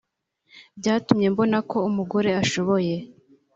[0.79, 2.93] byatumye mbona ko umugore ashoboye